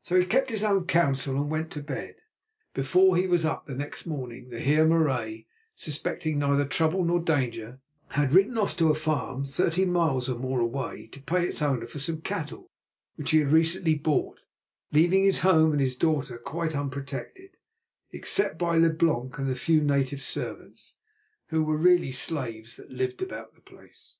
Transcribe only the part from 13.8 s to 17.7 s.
bought, leaving his home and his daughter quite unprotected,